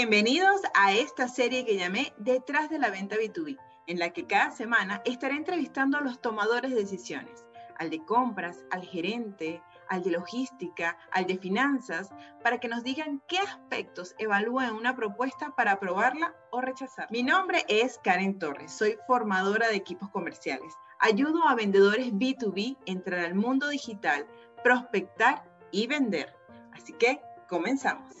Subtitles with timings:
[0.00, 4.50] Bienvenidos a esta serie que llamé Detrás de la venta B2B, en la que cada
[4.50, 7.44] semana estaré entrevistando a los tomadores de decisiones,
[7.78, 12.08] al de compras, al gerente, al de logística, al de finanzas,
[12.42, 17.06] para que nos digan qué aspectos evalúan una propuesta para aprobarla o rechazar.
[17.10, 20.72] Mi nombre es Karen Torres, soy formadora de equipos comerciales.
[20.98, 24.26] Ayudo a vendedores B2B a entrar al mundo digital,
[24.64, 26.34] prospectar y vender.
[26.72, 27.20] Así que
[27.50, 28.14] comenzamos.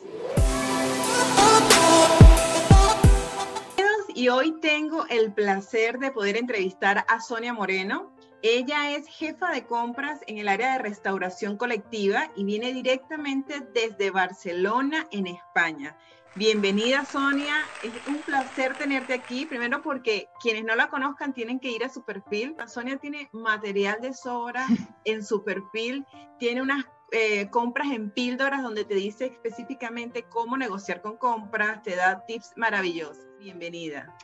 [4.14, 8.12] Y hoy tengo el placer de poder entrevistar a Sonia Moreno.
[8.42, 14.10] Ella es jefa de compras en el área de restauración colectiva y viene directamente desde
[14.10, 15.96] Barcelona, en España.
[16.36, 21.72] Bienvenida Sonia, es un placer tenerte aquí, primero porque quienes no la conozcan tienen que
[21.72, 22.54] ir a su perfil.
[22.68, 24.64] Sonia tiene material de sobra
[25.04, 26.06] en su perfil,
[26.38, 31.96] tiene unas eh, compras en píldoras donde te dice específicamente cómo negociar con compras, te
[31.96, 33.26] da tips maravillosos.
[33.40, 34.16] Bienvenida.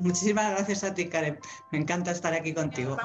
[0.00, 1.38] Muchísimas gracias a ti, Karen.
[1.70, 2.96] Me encanta estar aquí contigo.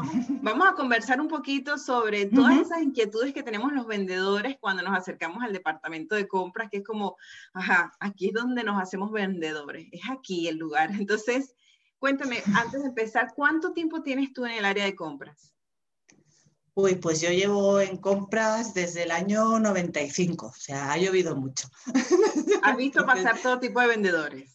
[0.41, 4.97] Vamos, a conversar un poquito sobre todas esas inquietudes que tenemos los vendedores cuando nos
[4.97, 7.17] acercamos al departamento de compras, que es como,
[7.53, 10.91] ajá, aquí es donde nos hacemos vendedores, es aquí el lugar.
[10.91, 11.55] Entonces,
[11.97, 15.53] cuéntame, antes de empezar, ¿cuánto tiempo tienes tú en el área de compras?
[16.75, 21.67] Uy, pues yo llevo en compras desde el año 95, o sea, ha llovido mucho.
[22.63, 24.52] ¿Has visto pasar todo tipo de vendedores?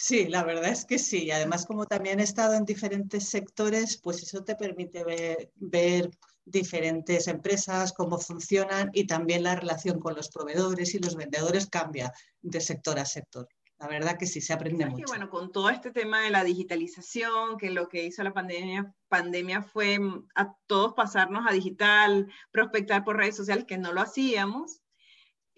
[0.00, 1.28] Sí, la verdad es que sí.
[1.32, 6.08] Además, como también he estado en diferentes sectores, pues eso te permite ver, ver,
[6.44, 12.12] diferentes empresas, cómo funcionan y también la relación con los proveedores y los vendedores cambia
[12.40, 13.48] de sector a sector.
[13.80, 15.04] La verdad que sí, se aprende mucho.
[15.04, 18.94] Que, bueno, con todo este tema de la digitalización, que lo que hizo la pandemia,
[19.08, 24.00] pandemia fue mm, a todos pasarnos a digital, prospectar por redes sociales, que no lo
[24.00, 24.80] hacíamos.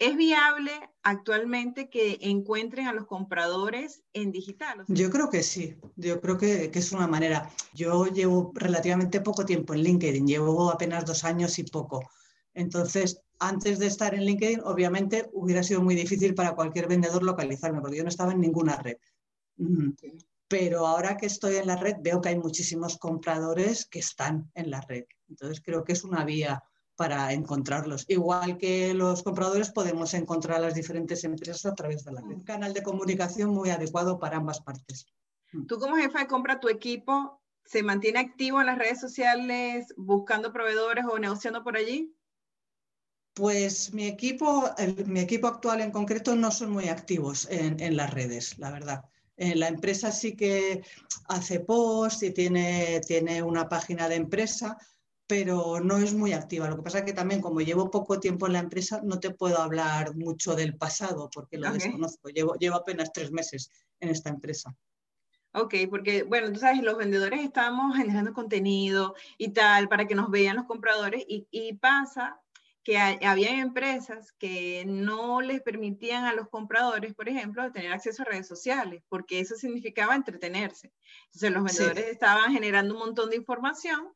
[0.01, 0.71] ¿Es viable
[1.03, 4.83] actualmente que encuentren a los compradores en digital?
[4.87, 7.51] Yo creo que sí, yo creo que, que, es una manera.
[7.75, 12.09] Yo llevo relativamente poco tiempo en LinkedIn, llevo apenas dos años y poco.
[12.55, 17.79] Entonces, antes de estar en LinkedIn, obviamente hubiera sido muy difícil para cualquier vendedor localizarme,
[17.79, 18.97] porque yo no estaba en ninguna red.
[20.47, 24.71] Pero ahora que estoy en la red, veo que hay muchísimos compradores que están en
[24.71, 25.03] la red.
[25.29, 26.63] Entonces creo que es una vía
[27.01, 28.05] para encontrarlos.
[28.09, 32.35] Igual que los compradores podemos encontrar a las diferentes empresas a través de la red.
[32.35, 35.07] Un canal de comunicación muy adecuado para ambas partes.
[35.67, 40.53] Tú como jefa de compra, tu equipo se mantiene activo en las redes sociales buscando
[40.53, 42.15] proveedores o negociando por allí?
[43.33, 44.69] Pues mi equipo,
[45.07, 49.05] mi equipo actual en concreto no son muy activos en, las redes, la verdad.
[49.37, 50.83] En la empresa sí que
[51.29, 54.77] hace post y tiene, tiene una página de empresa,
[55.31, 56.67] pero no es muy activa.
[56.67, 59.29] Lo que pasa es que también como llevo poco tiempo en la empresa, no te
[59.29, 62.27] puedo hablar mucho del pasado porque lo desconozco.
[62.27, 63.71] Llevo, llevo apenas tres meses
[64.01, 64.75] en esta empresa.
[65.53, 70.29] Ok, porque bueno, tú sabes, los vendedores estamos generando contenido y tal para que nos
[70.29, 72.41] vean los compradores y, y pasa
[72.83, 78.25] que había empresas que no les permitían a los compradores, por ejemplo, tener acceso a
[78.25, 80.91] redes sociales, porque eso significaba entretenerse.
[81.27, 84.11] Entonces los vendedores estaban generando un montón de información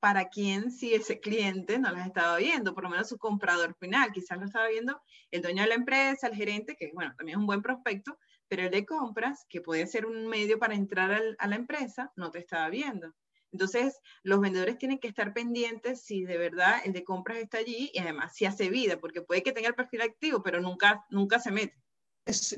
[0.00, 4.12] para quien si ese cliente no las estaba viendo, por lo menos su comprador final,
[4.12, 5.00] quizás lo estaba viendo
[5.30, 8.62] el dueño de la empresa, el gerente, que bueno, también es un buen prospecto, pero
[8.62, 12.38] el de compras, que puede ser un medio para entrar a la empresa, no te
[12.38, 13.14] estaba viendo.
[13.52, 17.90] Entonces, los vendedores tienen que estar pendientes si de verdad el de compras está allí
[17.94, 21.38] y además si hace vida, porque puede que tenga el perfil activo, pero nunca, nunca
[21.40, 21.74] se mete.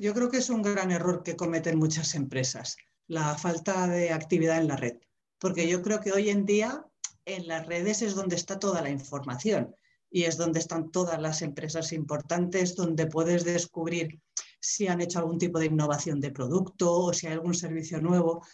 [0.01, 2.77] yo creo que es un gran error que cometen muchas empresas,
[3.07, 4.99] la falta de actividad en la red,
[5.39, 6.85] porque yo creo que hoy en día
[7.25, 9.75] en las redes es donde está toda la información
[10.11, 14.21] y es donde están todas las empresas importantes, donde puedes descubrir
[14.61, 18.45] si han hecho algún tipo de innovación de producto o si hay algún servicio nuevo.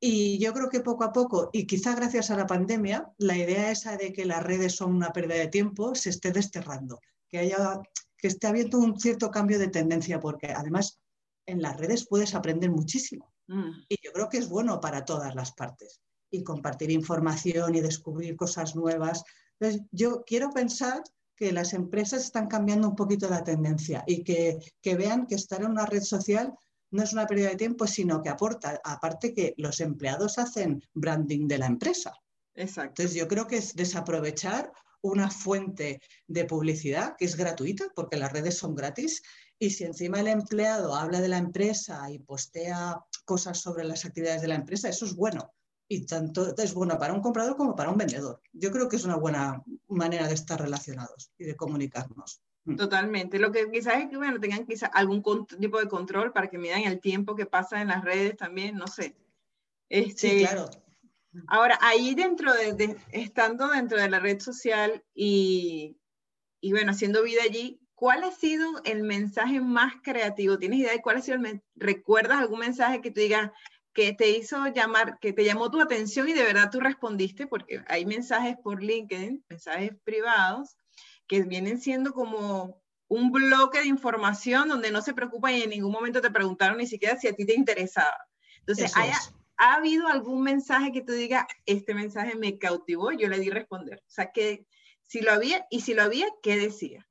[0.00, 3.70] Y yo creo que poco a poco, y quizá gracias a la pandemia, la idea
[3.70, 7.80] esa de que las redes son una pérdida de tiempo se esté desterrando, que, haya,
[8.16, 11.00] que esté habiendo un cierto cambio de tendencia, porque además
[11.46, 13.32] en las redes puedes aprender muchísimo.
[13.48, 13.70] Mm.
[13.88, 16.00] Y yo creo que es bueno para todas las partes.
[16.30, 19.24] Y compartir información y descubrir cosas nuevas.
[19.58, 21.02] Entonces, yo quiero pensar
[21.36, 25.60] que las empresas están cambiando un poquito la tendencia y que, que vean que estar
[25.60, 26.52] en una red social
[26.90, 31.46] no es una pérdida de tiempo, sino que aporta, aparte que los empleados hacen branding
[31.46, 32.12] de la empresa.
[32.54, 33.02] Exacto.
[33.02, 38.32] Entonces yo creo que es desaprovechar una fuente de publicidad que es gratuita, porque las
[38.32, 39.22] redes son gratis,
[39.58, 44.42] y si encima el empleado habla de la empresa y postea cosas sobre las actividades
[44.42, 45.52] de la empresa, eso es bueno.
[45.90, 48.42] Y tanto es bueno para un comprador como para un vendedor.
[48.52, 52.42] Yo creo que es una buena manera de estar relacionados y de comunicarnos.
[52.64, 52.76] Mm.
[52.76, 53.38] Totalmente.
[53.38, 56.82] Lo que quizás es que, bueno, tengan quizás algún tipo de control para que midan
[56.82, 59.16] el tiempo que pasa en las redes también, no sé.
[59.88, 60.68] Este, sí, claro.
[61.46, 65.96] Ahora, ahí dentro de, estando dentro de la red social y,
[66.60, 70.58] y, bueno, haciendo vida allí, ¿cuál ha sido el mensaje más creativo?
[70.58, 73.50] ¿Tienes idea de cuál ha sido el ¿Recuerdas algún mensaje que tú digas
[73.98, 77.48] que te hizo llamar, que te llamó tu atención y de verdad tú respondiste?
[77.48, 80.76] Porque hay mensajes por LinkedIn, mensajes privados,
[81.26, 85.90] que vienen siendo como un bloque de información donde no se preocupa y en ningún
[85.90, 88.16] momento te preguntaron ni siquiera si a ti te interesaba.
[88.60, 88.92] Entonces,
[89.56, 93.10] ¿ha habido algún mensaje que tú digas, este mensaje me cautivó?
[93.10, 93.98] Yo le di responder.
[94.06, 94.64] O sea, que
[95.02, 97.04] si lo había, y si lo había, ¿qué decía?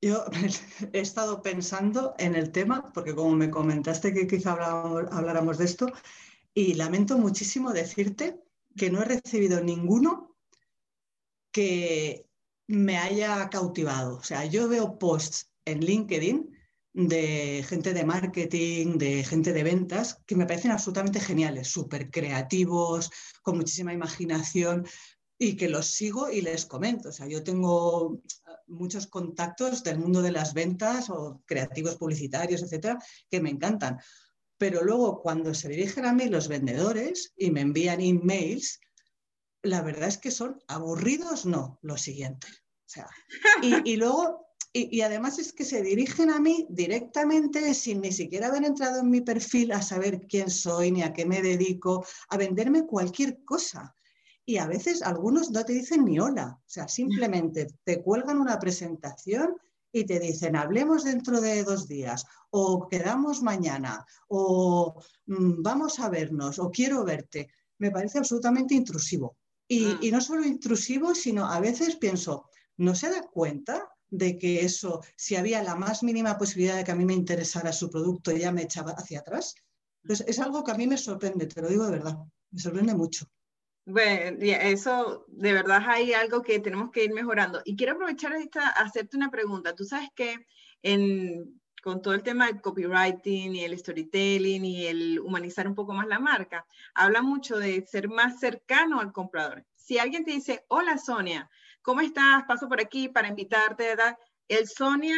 [0.00, 0.24] Yo
[0.92, 5.86] he estado pensando en el tema, porque como me comentaste que quizá habláramos de esto,
[6.54, 8.40] y lamento muchísimo decirte
[8.76, 10.36] que no he recibido ninguno
[11.52, 12.26] que
[12.66, 14.16] me haya cautivado.
[14.16, 16.56] O sea, yo veo posts en LinkedIn
[16.92, 23.10] de gente de marketing, de gente de ventas, que me parecen absolutamente geniales, súper creativos,
[23.42, 24.86] con muchísima imaginación
[25.38, 27.10] y que los sigo y les comento.
[27.10, 28.22] O sea, yo tengo
[28.66, 32.98] muchos contactos del mundo de las ventas o creativos publicitarios, etcétera,
[33.30, 33.98] que me encantan.
[34.58, 38.80] Pero luego cuando se dirigen a mí los vendedores y me envían emails,
[39.62, 42.46] la verdad es que son aburridos, no, lo siguiente.
[42.48, 43.08] O sea,
[43.62, 48.64] y, luego, y, además es que se dirigen a mí directamente sin ni siquiera haber
[48.64, 52.86] entrado en mi perfil a saber quién soy ni a qué me dedico, a venderme
[52.86, 53.95] cualquier cosa.
[54.48, 58.60] Y a veces algunos no te dicen ni hola, o sea, simplemente te cuelgan una
[58.60, 59.56] presentación
[59.92, 66.08] y te dicen, hablemos dentro de dos días, o quedamos mañana, o mm, vamos a
[66.08, 67.48] vernos, o quiero verte.
[67.78, 69.36] Me parece absolutamente intrusivo.
[69.38, 69.98] Ah.
[70.00, 75.02] Y, no solo intrusivo, sino a veces pienso, ¿no se da cuenta de que eso,
[75.16, 78.52] si había la más mínima posibilidad de que a mí me interesara su producto, ya
[78.52, 79.56] me echaba hacia atrás?
[80.04, 82.16] Entonces, es algo que a mí me sorprende, te lo digo de verdad,
[82.52, 83.26] me sorprende mucho.
[83.86, 87.62] Bueno, eso de verdad hay algo que tenemos que ir mejorando.
[87.64, 89.76] Y quiero aprovechar esta, hacerte una pregunta.
[89.76, 90.44] Tú sabes que
[90.82, 95.92] en, con todo el tema del copywriting y el storytelling y el humanizar un poco
[95.92, 99.64] más la marca, habla mucho de ser más cercano al comprador.
[99.76, 101.48] Si alguien te dice, hola Sonia,
[101.82, 102.42] ¿cómo estás?
[102.48, 104.18] Paso por aquí para invitarte, ¿verdad?
[104.48, 105.14] El Sonia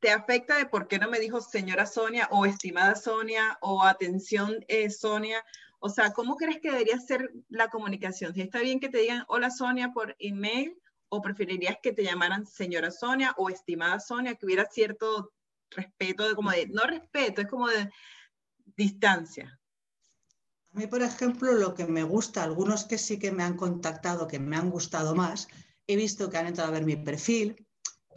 [0.00, 4.64] te afecta de por qué no me dijo señora Sonia o estimada Sonia o atención
[4.68, 5.44] eh, Sonia.
[5.80, 8.34] O sea, ¿cómo crees que debería ser la comunicación?
[8.34, 10.76] Si está bien que te digan hola Sonia por email
[11.08, 15.32] o preferirías que te llamaran señora Sonia o estimada Sonia, que hubiera cierto
[15.70, 17.90] respeto, de como de, no respeto, es como de
[18.76, 19.60] distancia.
[20.72, 24.28] A mí, por ejemplo, lo que me gusta, algunos que sí que me han contactado,
[24.28, 25.48] que me han gustado más,
[25.86, 27.66] he visto que han entrado a ver mi perfil,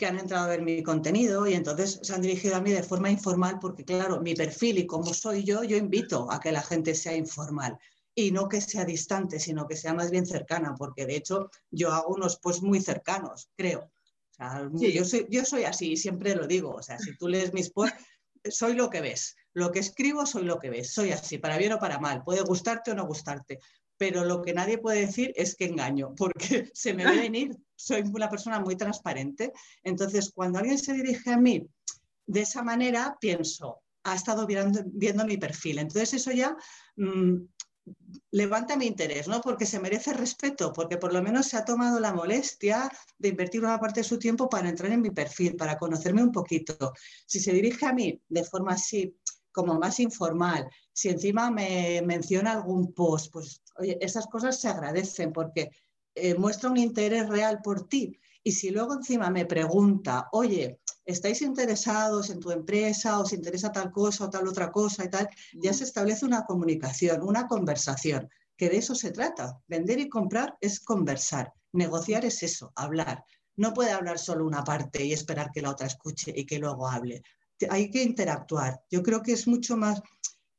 [0.01, 2.81] que han entrado a ver mi contenido y entonces se han dirigido a mí de
[2.81, 6.63] forma informal porque, claro, mi perfil y como soy yo, yo invito a que la
[6.63, 7.77] gente sea informal
[8.15, 11.91] y no que sea distante, sino que sea más bien cercana, porque de hecho yo
[11.91, 13.91] hago unos posts muy cercanos, creo.
[14.73, 16.71] yo, soy, yo soy así, siempre lo digo.
[16.71, 18.03] O sea, si tú lees mis posts,
[18.49, 19.35] soy lo que ves.
[19.53, 20.91] Lo que escribo, soy lo que ves.
[20.91, 22.23] Soy así, para bien o para mal.
[22.23, 23.59] Puede gustarte o no gustarte
[24.01, 28.01] pero lo que nadie puede decir es que engaño, porque se me ve venir, soy
[28.01, 29.53] una persona muy transparente.
[29.83, 31.67] Entonces, cuando alguien se dirige a mí
[32.25, 35.77] de esa manera, pienso, ha estado viendo, mi perfil.
[35.77, 36.57] Entonces, eso ya
[36.95, 37.43] mm,
[38.31, 39.39] levanta mi interés, ¿no?
[39.39, 43.63] Porque se merece respeto, porque por lo menos se ha tomado la molestia de invertir
[43.63, 46.93] una parte de su tiempo para entrar en mi perfil, para conocerme un poquito.
[47.27, 49.15] Si se dirige a mí de forma así,
[49.51, 55.33] como más informal, si encima me menciona algún post, pues oye, esas cosas se agradecen
[55.33, 55.71] porque
[56.15, 58.17] eh, muestra un interés real por ti.
[58.43, 63.19] Y si luego encima me pregunta, oye, ¿estáis interesados en tu empresa?
[63.19, 65.29] ¿Os interesa tal cosa o tal otra cosa y tal?
[65.53, 69.59] Ya se establece una comunicación, una conversación, que de eso se trata.
[69.67, 71.53] Vender y comprar es conversar.
[71.73, 73.23] Negociar es eso, hablar.
[73.55, 76.87] No puede hablar solo una parte y esperar que la otra escuche y que luego
[76.87, 77.21] hable.
[77.69, 78.81] Hay que interactuar.
[78.89, 80.01] Yo creo que es mucho más,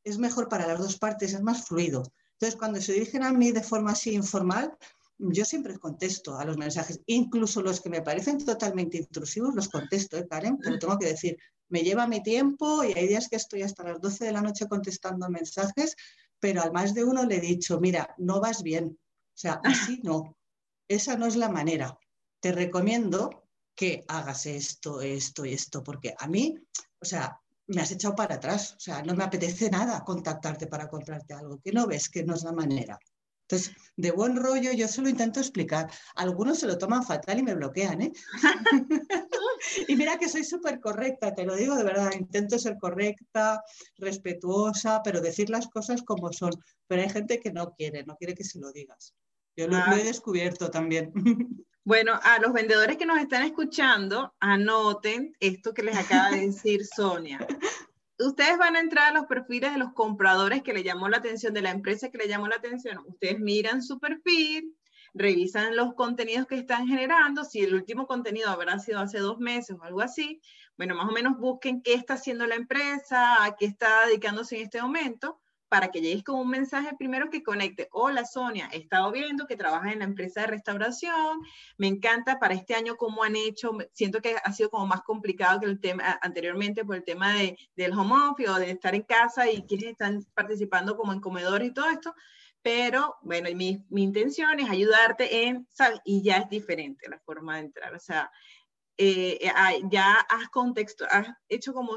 [0.04, 2.04] es mejor para las dos partes, es más fluido.
[2.42, 4.76] Entonces, cuando se dirigen a mí de forma así informal,
[5.16, 10.16] yo siempre contesto a los mensajes, incluso los que me parecen totalmente intrusivos, los contesto,
[10.16, 10.58] ¿eh, Karen?
[10.58, 14.00] Pero tengo que decir, me lleva mi tiempo y hay días que estoy hasta las
[14.00, 15.94] 12 de la noche contestando mensajes,
[16.40, 18.86] pero al más de uno le he dicho, mira, no vas bien.
[18.88, 20.36] O sea, así no.
[20.88, 21.96] Esa no es la manera.
[22.40, 23.44] Te recomiendo
[23.76, 26.58] que hagas esto, esto y esto, porque a mí,
[27.00, 27.40] o sea,
[27.74, 28.74] me has echado para atrás.
[28.76, 32.34] O sea, no me apetece nada contactarte para comprarte algo, que no ves que no
[32.34, 32.98] es la manera.
[33.42, 35.90] Entonces, de buen rollo, yo se lo intento explicar.
[36.14, 38.12] Algunos se lo toman fatal y me bloquean, ¿eh?
[39.88, 43.62] y mira que soy súper correcta, te lo digo de verdad, intento ser correcta,
[43.98, 46.52] respetuosa, pero decir las cosas como son.
[46.86, 49.14] Pero hay gente que no quiere, no quiere que se lo digas.
[49.54, 51.12] Yo lo, he descubierto también.
[51.84, 56.86] Bueno, a los vendedores que nos están escuchando, anoten esto que les acaba de decir
[56.86, 57.44] Sonia.
[58.20, 61.52] Ustedes van a entrar a los perfiles de los compradores que le llamó la atención,
[61.52, 63.02] de la empresa que le llamó la atención.
[63.08, 64.76] Ustedes miran su perfil,
[65.12, 69.76] revisan los contenidos que están generando, si el último contenido habrá sido hace dos meses
[69.76, 70.40] o algo así,
[70.78, 74.62] bueno, más o menos busquen qué está haciendo la empresa, a qué está dedicándose en
[74.62, 75.41] este momento,
[75.72, 77.88] para que llegues con un mensaje primero que conecte.
[77.92, 81.40] Hola Sonia, he estado viendo que trabajas en la empresa de restauración,
[81.78, 85.60] me encanta para este año cómo han hecho, siento que ha sido como más complicado
[85.60, 89.04] que el tema anteriormente por el tema de, del home office o de estar en
[89.04, 92.14] casa y quienes están participando como en comedores y todo esto,
[92.60, 96.00] pero bueno, mi, mi intención es ayudarte en, ¿sabes?
[96.04, 98.30] Y ya es diferente la forma de entrar, o sea,
[98.98, 101.96] eh, eh, ya has contexto, has hecho como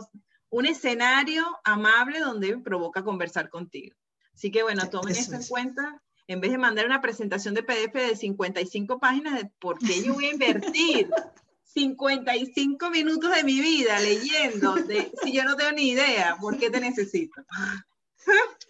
[0.55, 3.93] un escenario amable donde provoca conversar contigo.
[4.33, 6.01] Así que bueno, tomen eso, en cuenta.
[6.27, 10.13] En vez de mandar una presentación de PDF de 55 páginas de por qué yo
[10.13, 11.09] voy a invertir
[11.65, 16.69] 55 minutos de mi vida leyendo, de, si yo no tengo ni idea, ¿por qué
[16.69, 17.43] te necesito?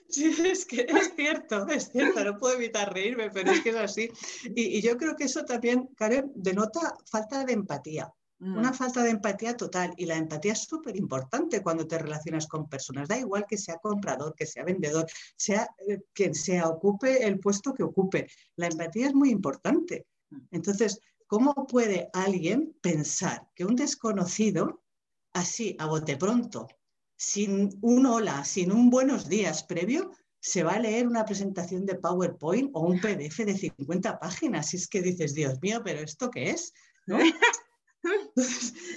[0.07, 3.75] Sí, es que es cierto, es cierto, no puedo evitar reírme, pero es que es
[3.75, 4.09] así.
[4.55, 8.13] Y, yo creo que eso también, Karen, denota falta de empatía.
[8.39, 8.73] Una mm.
[8.73, 9.93] falta de empatía total.
[9.97, 13.07] Y la empatía es súper importante cuando te relacionas con personas.
[13.07, 15.05] Da igual que sea comprador, que sea vendedor,
[15.37, 18.27] sea eh, quien sea, ocupe el puesto que ocupe.
[18.55, 20.05] La empatía es muy importante.
[20.29, 20.37] Mm.
[20.51, 24.83] Entonces, ¿cómo puede alguien pensar que un desconocido,
[25.33, 26.67] así, a bote pronto,
[27.17, 31.95] sin un hola, sin un buenos días previo, se va a leer una presentación de
[31.95, 34.73] PowerPoint o un PDF de 50 páginas.
[34.73, 36.71] Y es que dices, Dios mío, pero ¿esto qué es?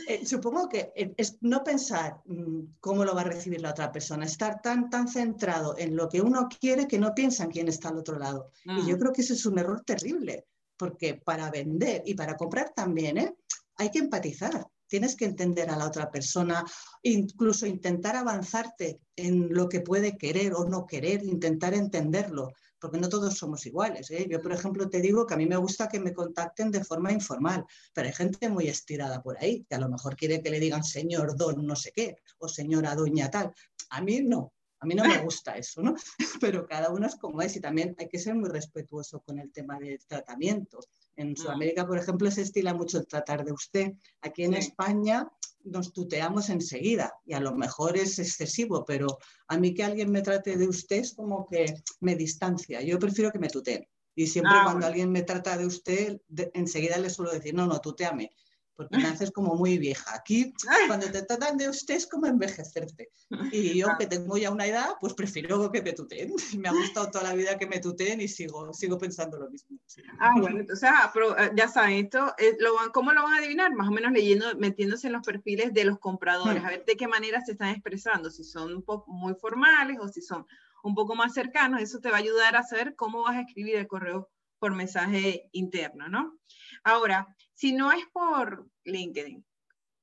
[0.08, 3.92] Eh, supongo que eh, es no pensar mm, cómo lo va a recibir la otra
[3.92, 7.68] persona, estar tan, tan centrado en lo que uno quiere que no piensa en quién
[7.68, 8.50] está al otro lado.
[8.64, 8.98] Y yo mm.
[8.98, 10.46] creo que ese es un error terrible,
[10.78, 13.36] porque para vender y para comprar también ¿eh?
[13.76, 16.64] hay que empatizar tienes que entender a la otra persona,
[17.02, 23.08] incluso intentar avanzarte en lo que puede querer o no querer, intentar entenderlo, porque no
[23.08, 24.10] todos somos iguales.
[24.10, 24.26] ¿eh?
[24.30, 27.12] Yo, por ejemplo, te digo que a mí me gusta que me contacten de forma
[27.12, 30.60] informal, pero hay gente muy estirada por ahí, que a lo mejor quiere que le
[30.60, 33.52] digan señor don no sé qué, o señora doña tal.
[33.90, 35.94] A mí no, a mí no me gusta eso, ¿no?
[36.40, 39.52] Pero cada uno es como es y también hay que ser muy respetuoso con el
[39.52, 40.78] tema del tratamiento.
[41.16, 43.92] En Sudamérica, por ejemplo, se estila mucho el tratar de usted.
[44.20, 45.28] Aquí en España
[45.70, 50.22] nos tuteamos enseguida y a lo mejor es excesivo, pero a mí que alguien me
[50.22, 52.80] trate de usted es como que me distancia.
[52.82, 53.86] Yo prefiero que me tuteen.
[54.14, 56.20] Y siempre ah, cuando alguien me trata de usted,
[56.54, 58.32] enseguida le suelo decir, no, no, tuteame
[58.78, 60.14] porque me haces como muy vieja.
[60.14, 60.54] Aquí,
[60.86, 63.10] cuando te tratan de usted, es como envejecerte.
[63.50, 66.32] Y yo, que tengo ya una edad, pues prefiero que me tuteen.
[66.62, 69.78] Me ha gustado toda la vida que me tuteen y sigo, sigo pensando lo mismo.
[70.20, 73.72] Ah, bueno, entonces, ah, eh, ya saben, esto, eh, lo ¿cómo lo van a adivinar?
[73.74, 77.08] Más o menos leyendo, metiéndose en los perfiles de los compradores, a ver de qué
[77.08, 80.46] manera se están expresando, si son un poco muy formales o si son
[80.84, 81.80] un poco más cercanos.
[81.80, 84.30] Eso te va a ayudar a saber cómo vas a escribir el correo
[84.60, 86.38] por mensaje interno, ¿no?
[86.84, 89.44] Ahora, si no es por LinkedIn,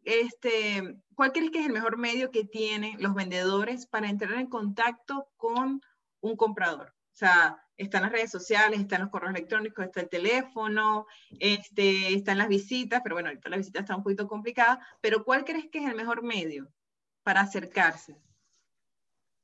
[0.03, 4.47] este, ¿cuál crees que es el mejor medio que tienen los vendedores para entrar en
[4.47, 5.81] contacto con
[6.19, 6.89] un comprador?
[6.89, 11.07] O sea, están las redes sociales, están los correos electrónicos, está el teléfono,
[11.39, 15.45] este, están las visitas, pero bueno, ahorita la visita está un poquito complicada, pero ¿cuál
[15.45, 16.69] crees que es el mejor medio
[17.23, 18.17] para acercarse?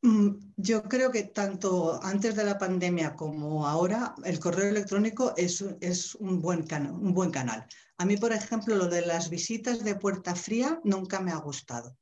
[0.03, 5.63] Mm, yo creo que tanto antes de la pandemia como ahora, el correo electrónico es,
[5.79, 7.67] es un, buen un buen canal.
[7.97, 11.95] A mí, por ejemplo, lo de las visitas de puerta fría nunca me ha gustado.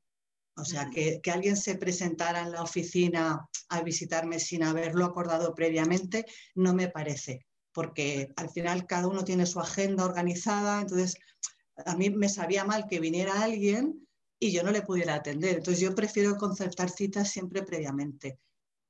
[0.56, 5.54] O sea, que, que, alguien se presentara en la oficina a visitarme sin haberlo acordado
[5.54, 11.16] previamente, no me parece, porque al final cada uno tiene su agenda organizada, entonces
[11.86, 14.06] a mí me sabía mal que viniera alguien
[14.40, 15.58] y yo no le pudiera atender.
[15.58, 18.40] Entonces yo prefiero concertar citas siempre previamente.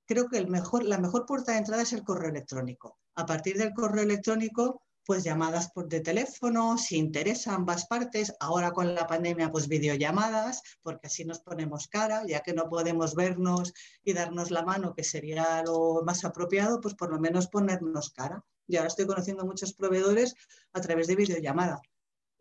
[0.07, 2.99] Creo que el mejor, la mejor puerta de entrada es el correo electrónico.
[3.17, 8.33] A partir del correo electrónico, pues llamadas por de teléfono, si interesa ambas partes.
[8.39, 13.17] Ahora con la pandemia, pues videollamadas, porque así nos ponemos cara, ya que no podemos
[13.17, 13.73] vernos
[14.05, 18.45] y darnos la mano, que sería lo más apropiado, pues por lo menos ponernos cara.
[18.69, 20.35] Y ahora estoy conociendo muchos proveedores
[20.73, 21.81] a través de videollamada.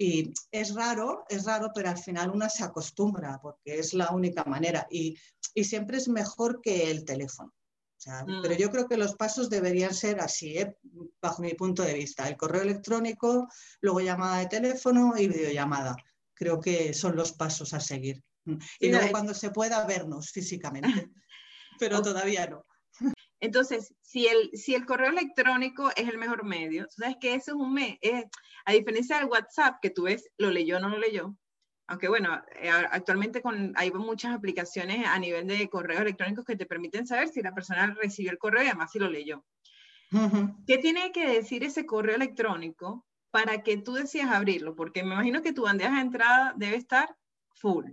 [0.01, 4.45] Y es raro, es raro, pero al final una se acostumbra porque es la única
[4.45, 5.17] manera y,
[5.53, 7.53] y siempre es mejor que el teléfono.
[8.05, 8.57] Pero mm.
[8.57, 10.77] yo creo que los pasos deberían ser así, ¿eh?
[11.21, 12.27] bajo mi punto de vista.
[12.27, 13.47] El correo electrónico,
[13.81, 15.95] luego llamada de teléfono y videollamada.
[16.33, 18.23] creo que son los pasos a seguir.
[18.79, 20.81] Y luego cuando se pueda vernos físicamente,
[21.79, 22.65] pero todavía no.
[23.39, 27.57] Entonces, si el, si el correo electrónico es el mejor medio, sabes que eso es
[27.57, 27.97] un mes,
[28.65, 31.35] a diferencia del WhatsApp, que tú ves, lo leyó o no lo leyó,
[31.89, 36.67] aunque bueno, eh, actualmente con, hay muchas aplicaciones a nivel de correos electrónicos que te
[36.67, 39.43] permiten saber si la persona recibió el correo y además si lo leyó.
[40.67, 44.75] ¿Qué tiene que decir ese correo electrónico para que tú decidas abrirlo?
[44.75, 47.15] Porque me imagino que tu bandeja de entrada debe estar
[47.55, 47.85] full.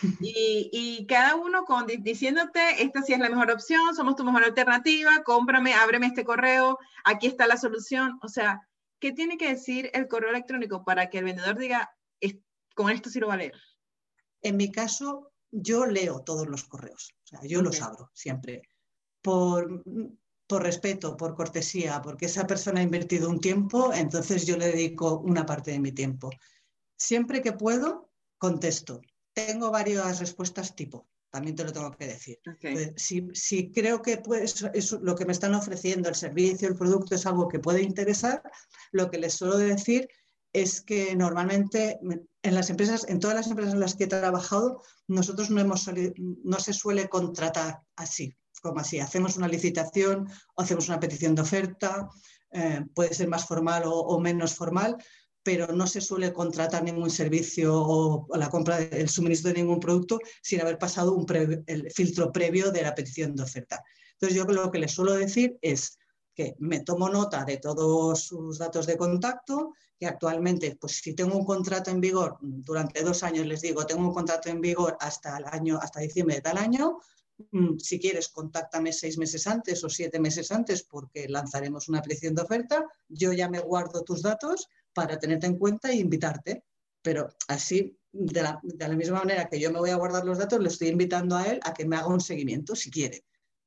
[0.20, 4.44] Y, y, cada uno con, diciéndote, esta sí es la mejor opción, somos tu mejor
[4.44, 8.18] alternativa, cómprame, ábreme este correo, aquí está la solución.
[8.22, 8.60] O sea,
[9.00, 11.90] ¿qué tiene que decir el correo electrónico para que el vendedor diga,
[12.74, 13.54] con esto sí lo va a leer?
[14.42, 18.62] En mi caso, yo leo todos los correos, o sea, yo los abro siempre.
[19.22, 19.82] Por,
[20.46, 25.20] por respeto, por cortesía, porque esa persona ha invertido un tiempo, entonces yo le dedico
[25.20, 26.30] una parte de mi tiempo.
[26.96, 29.00] Siempre que puedo, contesto
[29.34, 32.38] tengo varias respuestas tipo, también te lo tengo que decir.
[32.96, 37.26] Si, creo que pues, es lo que me están ofreciendo, el servicio, el producto es
[37.26, 38.42] algo que puede interesar,
[38.92, 40.08] lo que les suelo decir
[40.52, 41.98] es que normalmente
[42.42, 45.90] en las empresas, en todas las empresas en las que he trabajado, nosotros no, hemos
[46.44, 49.00] no se suele contratar así, como así.
[49.00, 52.08] Hacemos una licitación o hacemos una petición de oferta,
[52.52, 54.96] eh, puede ser más formal o menos formal,
[55.44, 60.18] pero no se suele contratar ningún servicio o, la compra del suministro de ningún producto
[60.42, 61.26] sin haber pasado un
[61.66, 63.84] el filtro previo de la petición de oferta.
[64.14, 65.98] Entonces yo lo que les suelo decir es
[66.34, 71.36] que me tomo nota de todos sus datos de contacto, que actualmente, pues si tengo
[71.36, 75.36] un contrato en vigor durante dos años, les digo, tengo un contrato en vigor hasta
[75.36, 76.98] el año, hasta diciembre de tal año,
[77.52, 82.34] mm, si quieres, contáctame seis meses antes o siete meses antes porque lanzaremos una petición
[82.34, 86.64] de oferta, yo ya me guardo tus datos para tenerte en cuenta e invitarte.
[87.02, 88.60] Pero así, de la,
[88.96, 91.60] misma manera que yo me voy a guardar los datos, le estoy invitando a él
[91.64, 93.24] a que me haga un seguimiento si quiere.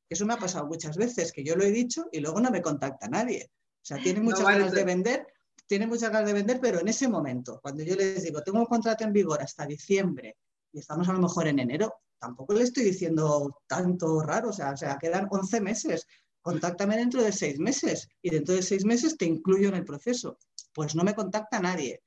[0.10, 2.62] Eso me ha pasado muchas veces, que yo lo he dicho y luego no me
[2.62, 3.52] contacta nadie.
[3.52, 5.28] O sea, tiene muchas ganas de vender,
[5.68, 8.66] tiene muchas ganas de vender, pero en ese momento, cuando yo les digo, tengo un
[8.66, 10.38] contrato en vigor hasta diciembre
[10.72, 14.72] y estamos a lo mejor en enero, tampoco le estoy diciendo tanto raro, o sea,
[14.72, 16.08] o sea quedan 11 meses,
[16.42, 20.38] contáctame dentro de seis meses y dentro de seis meses te incluyo en el proceso
[20.78, 22.04] pues no me contacta nadie.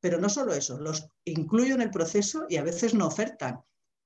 [0.00, 3.60] Pero no solo eso, los incluyo en el proceso y a veces no ofertan.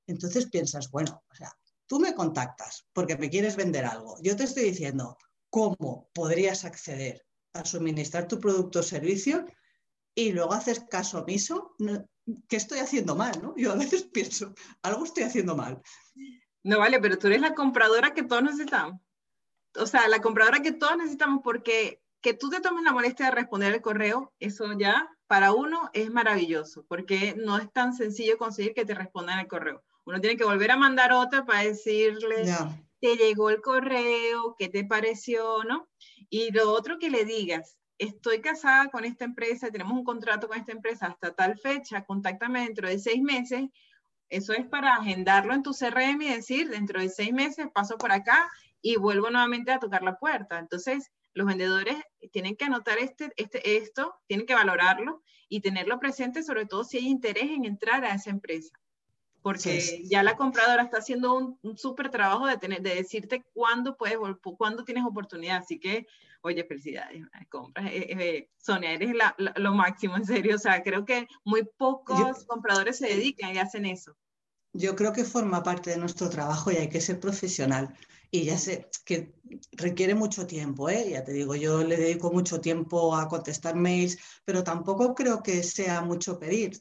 [0.06, 1.50] Entonces piensas, bueno, o sea,
[1.86, 4.18] tú me contactas porque me quieres vender algo.
[4.20, 5.16] Yo te estoy diciendo
[5.48, 9.46] cómo podrías acceder a suministrar tu producto o servicio
[10.14, 11.74] y luego haces caso omiso.
[12.48, 13.32] ¿Qué estoy haciendo mal?
[13.42, 13.54] ¿no?
[13.56, 15.80] Yo a veces pienso, algo estoy haciendo mal.
[16.64, 19.00] No vale, pero tú eres la compradora que todos necesitamos.
[19.76, 23.32] O sea, la compradora que todos necesitamos porque que tú te tomes la molestia de
[23.32, 28.74] responder el correo, eso ya para uno es maravilloso, porque no es tan sencillo conseguir
[28.74, 29.82] que te respondan el correo.
[30.04, 32.44] Uno tiene que volver a mandar otra para decirle,
[33.00, 35.88] te llegó el correo, qué te pareció, ¿no?
[36.30, 40.58] Y lo otro que le digas, estoy casada con esta empresa, tenemos un contrato con
[40.58, 43.64] esta empresa hasta tal fecha, contáctame dentro de seis meses.
[44.28, 48.12] Eso es para agendarlo en tu CRM y decir, dentro de seis meses paso por
[48.12, 50.58] acá y vuelvo nuevamente a tocar la puerta.
[50.58, 51.96] Entonces, los vendedores
[52.30, 56.98] tienen que anotar este, este, esto, tienen que valorarlo y tenerlo presente, sobre todo si
[56.98, 58.74] hay interés en entrar a esa empresa.
[59.42, 64.16] Porque ya la compradora está haciendo un, súper trabajo de, tener, de decirte cuándo puedes,
[64.56, 65.56] cuándo tienes oportunidad.
[65.56, 66.06] Así que,
[66.42, 67.86] oye, felicidades, compras.
[67.90, 69.14] Eh, eh, Sonia, eres
[69.56, 70.54] lo máximo, en serio.
[70.54, 74.16] O sea, creo que muy pocos compradores se dedican y hacen eso.
[74.72, 77.92] Yo creo que forma parte de nuestro trabajo y hay que ser profesional
[78.34, 79.34] y ya sé que
[79.72, 81.10] requiere mucho tiempo, ¿eh?
[81.10, 84.16] ya te digo, yo le dedico mucho tiempo a contestar mails,
[84.46, 86.80] pero tampoco creo que sea mucho pedir.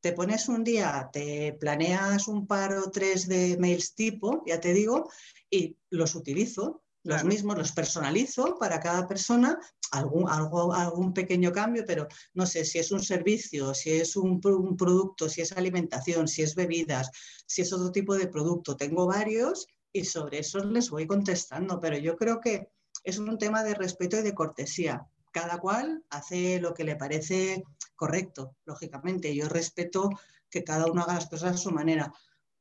[0.00, 4.72] te pones un día, te planeas un par o tres de mails tipo, ya te
[4.72, 5.10] digo,
[5.50, 9.58] y los utilizo, los mismos, los personalizo para cada persona,
[9.90, 14.40] algún, algo, algún pequeño cambio, pero no sé si es un servicio, si es un,
[14.44, 17.10] un producto, si es alimentación, si es bebidas,
[17.44, 18.76] si es otro tipo de producto.
[18.76, 22.68] Tengo varios y sobre eso les voy contestando, pero yo creo que
[23.02, 25.06] es un tema de respeto y de cortesía.
[25.32, 29.34] Cada cual hace lo que le parece correcto, lógicamente.
[29.34, 30.10] Yo respeto
[30.50, 32.12] que cada uno haga las cosas a su manera,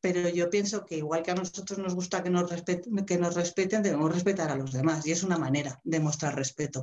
[0.01, 3.35] pero yo pienso que igual que a nosotros nos gusta que nos, respeten, que nos
[3.35, 6.81] respeten, debemos respetar a los demás y es una manera de mostrar respeto.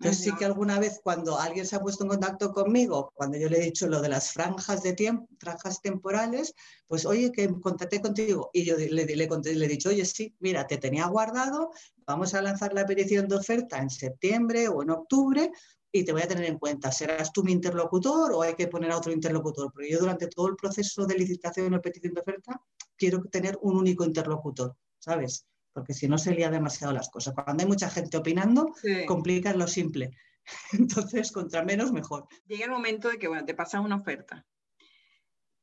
[0.00, 3.48] Entonces sí que alguna vez cuando alguien se ha puesto en contacto conmigo, cuando yo
[3.48, 6.54] le he dicho lo de las franjas de tiempo, franjas temporales,
[6.86, 8.50] pues oye, que contacté contigo.
[8.52, 11.72] Y yo le, le, le, le he dicho, oye, sí, mira, te tenía guardado,
[12.06, 15.50] vamos a lanzar la petición de oferta en septiembre o en octubre,
[15.90, 16.92] y te voy a tener en cuenta.
[16.92, 19.72] ¿Serás tú mi interlocutor o hay que poner a otro interlocutor?
[19.72, 22.60] Porque yo durante todo el proceso de licitación o petición de oferta
[22.96, 25.46] quiero tener un único interlocutor, ¿sabes?
[25.78, 27.34] Porque si no se lía demasiado las cosas.
[27.34, 28.74] Cuando hay mucha gente opinando,
[29.06, 30.10] complicas lo simple.
[30.72, 32.26] Entonces, contra menos, mejor.
[32.46, 34.46] Llega el momento de que, bueno, te pasan una oferta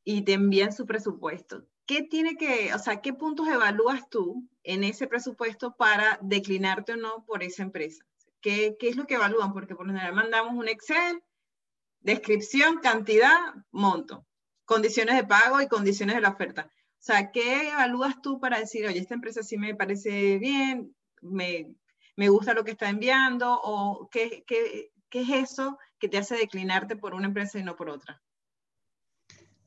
[0.03, 1.65] y te envían su presupuesto.
[1.85, 6.97] ¿Qué tiene que, o sea, qué puntos evalúas tú en ese presupuesto para declinarte o
[6.97, 8.05] no por esa empresa?
[8.41, 9.53] ¿Qué, es lo que evalúan?
[9.53, 11.23] Porque por lo general mandamos un Excel,
[11.99, 13.39] descripción, cantidad,
[13.71, 14.25] monto,
[14.65, 16.71] condiciones de pago y condiciones de la oferta.
[17.05, 21.75] O sea, ¿qué evalúas tú para decir, oye, esta empresa sí me parece bien, me,
[22.17, 26.95] gusta lo que está enviando, o qué, qué, qué es eso que te hace declinarte
[26.95, 28.23] por una empresa y no por otra?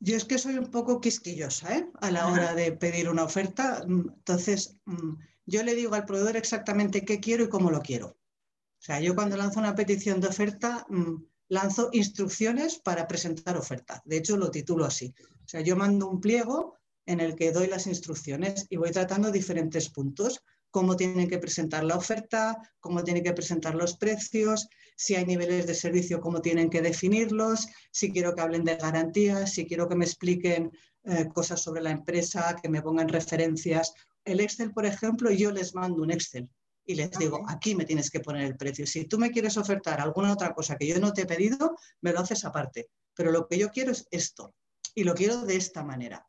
[0.01, 1.89] Yo es que soy un poco quisquillosa ¿eh?
[2.01, 3.85] a la hora de pedir una oferta.
[3.87, 5.15] Mm, entonces, mm,
[5.47, 8.09] yo le digo al proveedor exactamente qué quiero y cómo lo quiero.
[8.09, 14.03] O sea, yo cuando lanzo una petición de oferta, mm, lanzo instrucciones para presentar oferta.
[14.05, 15.15] De hecho, lo titulo así.
[15.45, 16.78] O sea, yo mando un pliego
[17.09, 21.85] en el que doy las instrucciones y voy tratando diferentes puntos cómo tienen que presentar
[21.85, 26.71] la oferta, cómo tienen que presentar los precios, si hay niveles de servicio, cómo tienen
[26.71, 30.71] que definirlos, si quiero que hablen de garantías, si quiero que me expliquen
[31.05, 33.95] eh, cosas sobre la empresa, que me pongan referencias.
[34.25, 36.49] El Excel, por ejemplo, yo les mando un Excel
[36.85, 38.87] y les digo, aquí me tienes que poner el precio.
[38.87, 42.13] Si tú me quieres ofertar alguna otra cosa que yo no te he pedido, me
[42.13, 42.89] lo haces aparte.
[43.15, 44.55] Pero lo que yo quiero es esto
[44.95, 46.28] y lo quiero de esta manera.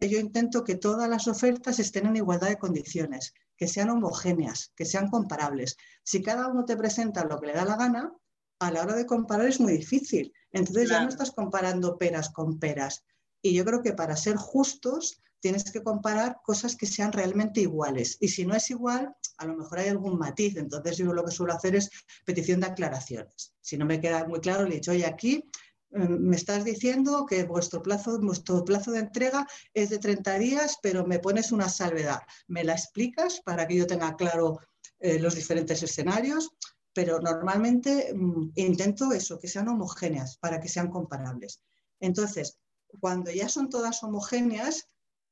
[0.00, 4.84] Yo intento que todas las ofertas estén en igualdad de condiciones, que sean homogéneas, que
[4.84, 5.76] sean comparables.
[6.02, 8.12] Si cada uno te presenta lo que le da la gana,
[8.58, 10.32] a la hora de comparar es muy difícil.
[10.52, 13.04] Entonces ya no estás comparando peras con peras.
[13.42, 18.16] Y yo creo que para ser justos tienes que comparar cosas que sean realmente iguales.
[18.20, 20.56] Y si no es igual, a lo mejor hay algún matiz.
[20.56, 21.90] Entonces yo lo que suelo hacer es
[22.24, 23.54] petición de aclaraciones.
[23.60, 25.44] Si no me queda muy claro, le he dicho, oye, aquí
[25.90, 31.06] me estás diciendo que vuestro plazo, vuestro plazo de entrega es de 30 días, pero
[31.06, 32.20] me pones una salvedad.
[32.48, 34.58] ¿Me la explicas para que yo tenga claro
[34.98, 36.50] eh, los diferentes escenarios?
[36.92, 41.62] Pero normalmente mm, intento eso, que sean homogéneas para que sean comparables.
[42.00, 42.58] Entonces,
[43.00, 44.88] cuando ya son todas homogéneas,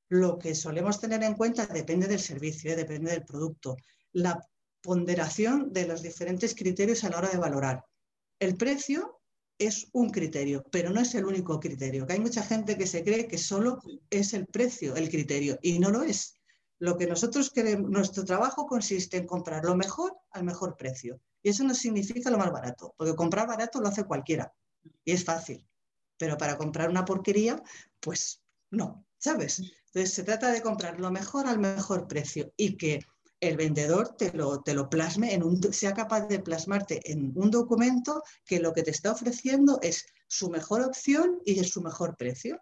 [0.08, 3.76] lo que solemos tener en cuenta depende del servicio, eh, depende del producto.
[4.12, 4.40] La
[4.80, 7.84] ponderación de los diferentes criterios a la hora de valorar.
[8.38, 9.22] El precio
[9.58, 12.06] es un criterio, pero no es el único criterio.
[12.06, 15.78] Que hay mucha gente que se cree que solo es el precio el criterio y
[15.78, 16.38] no lo es.
[16.78, 21.20] Lo que nosotros queremos, nuestro trabajo consiste en comprar lo mejor al mejor precio.
[21.42, 24.52] Y eso no significa lo más barato, porque comprar barato lo hace cualquiera
[25.04, 25.66] y es fácil.
[26.16, 27.62] Pero para comprar una porquería,
[28.00, 29.60] pues no, ¿sabes?
[29.86, 33.00] Entonces se trata de comprar lo mejor al mejor precio y que
[33.40, 37.50] el vendedor te lo, te lo plasme, en un, sea capaz de plasmarte en un
[37.50, 42.16] documento que lo que te está ofreciendo es su mejor opción y es su mejor
[42.16, 42.60] precio.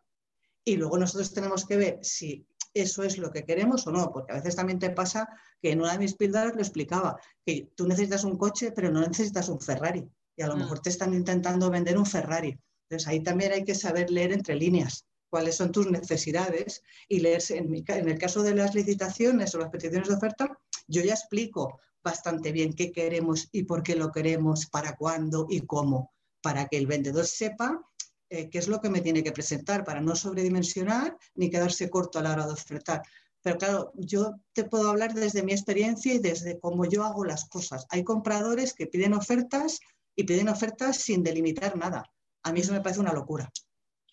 [0.65, 4.33] Y luego nosotros tenemos que ver si eso es lo que queremos o no, porque
[4.33, 5.29] a veces también te pasa
[5.61, 9.01] que en una de mis píldoras lo explicaba, que tú necesitas un coche, pero no
[9.01, 10.09] necesitas un Ferrari.
[10.37, 10.59] Y a lo mm.
[10.59, 12.59] mejor te están intentando vender un Ferrari.
[12.89, 17.57] Entonces ahí también hay que saber leer entre líneas cuáles son tus necesidades y leerse,
[17.57, 21.81] en, en el caso de las licitaciones o las peticiones de oferta, yo ya explico
[22.05, 26.77] bastante bien qué queremos y por qué lo queremos, para cuándo y cómo, para que
[26.77, 27.81] el vendedor sepa
[28.29, 32.19] eh, qué es lo que me tiene que presentar, para no sobredimensionar ni quedarse corto
[32.19, 33.01] a la hora de ofertar.
[33.41, 37.47] Pero claro, yo te puedo hablar desde mi experiencia y desde cómo yo hago las
[37.47, 37.87] cosas.
[37.89, 39.81] Hay compradores que piden ofertas
[40.15, 42.05] y piden ofertas sin delimitar nada.
[42.43, 43.51] A mí eso me parece una locura.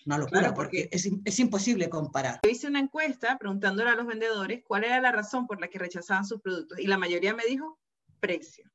[0.09, 2.39] Una locura, porque, es, imposible comparar.
[2.41, 6.25] Hice una encuesta preguntándole a los vendedores cuál era la razón por la que rechazaban
[6.25, 7.77] sus productos y la mayoría me dijo
[8.19, 8.71] precio.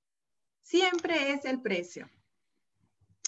[0.63, 2.09] Siempre es el precio.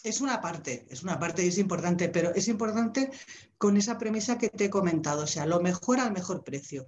[0.04, 3.10] Es una parte, es una parte y es importante, pero es importante
[3.58, 6.86] con esa premisa que te he comentado, o sea, lo mejor al mejor precio.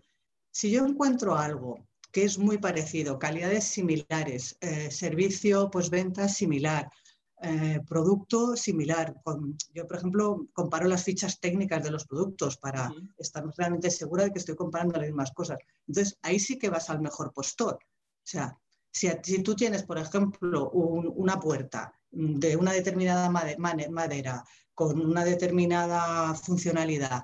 [0.53, 6.89] Si yo encuentro algo que es muy parecido, calidades similares, eh, servicio, pues venta similar,
[7.41, 9.15] eh, producto similar.
[9.73, 14.33] yo, por ejemplo, comparo las fichas técnicas de los productos para estar realmente segura de
[14.33, 15.59] que estoy comparando las mismas cosas.
[15.87, 17.75] Entonces, ahí sí que vas al mejor postor.
[17.75, 18.59] O sea,
[18.91, 27.23] si, tú tienes, por ejemplo, una puerta de una determinada madera con una determinada funcionalidad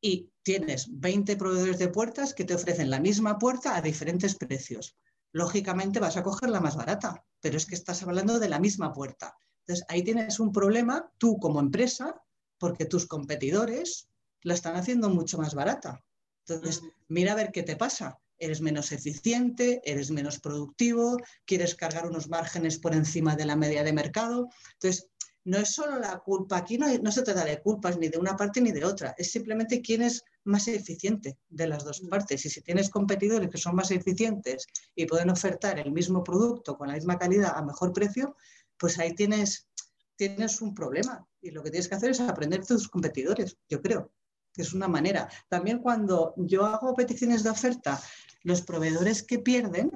[0.00, 4.96] y tienes 20 proveedores de puertas que te ofrecen la misma puerta a diferentes precios.
[5.32, 8.92] Lógicamente vas a coger la más barata, pero es que estás hablando de la misma
[8.92, 9.36] puerta.
[9.66, 12.22] Entonces, ahí tienes un problema tú como empresa,
[12.58, 14.08] porque tus competidores
[14.42, 16.04] la están haciendo mucho más barata.
[16.46, 18.18] Entonces, mira a ver qué te pasa.
[18.38, 23.82] eres menos eficiente, eres menos productivo, quieres cargar unos márgenes por encima de la media
[23.82, 24.50] de mercado.
[24.74, 25.08] Entonces,
[25.44, 28.36] no es solo la culpa, aquí no, no, se trata de culpas ni de una
[28.36, 32.44] parte ni de otra, es simplemente quién es más eficiente de las dos partes.
[32.44, 36.88] Y si tienes competidores que son más eficientes y pueden ofertar el mismo producto con
[36.88, 38.36] la misma calidad a mejor precio,
[38.78, 39.68] pues ahí tienes,
[40.16, 41.26] tienes un problema.
[41.40, 44.12] Y lo que tienes que hacer es aprender de tus competidores, yo creo
[44.56, 45.28] que es una manera.
[45.48, 48.00] También cuando yo hago peticiones de oferta,
[48.42, 49.90] los proveedores que pierden,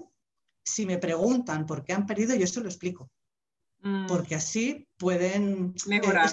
[0.62, 3.10] si me preguntan por qué han perdido, yo se lo explico.
[3.80, 4.06] Mm.
[4.06, 5.74] Porque así pueden...
[5.76, 6.26] Eh, Mejorar.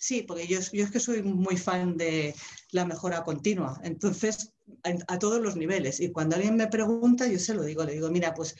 [0.00, 2.34] Sí, porque yo, es que soy muy fan de
[2.72, 3.78] la mejora continua.
[3.84, 6.00] Entonces, a, a, todos los niveles.
[6.00, 8.56] Y cuando alguien me pregunta, yo se lo digo, le digo, mira, pues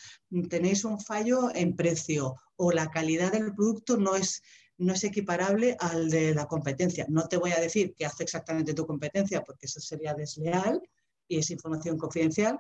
[0.48, 4.42] tenéis un fallo en precio o la calidad del producto no es,
[4.76, 7.07] no es equiparable al de la competencia.
[7.09, 10.83] No te voy a decir qué hace exactamente tu competencia, porque eso sería desleal
[11.26, 12.59] y es información confidencial,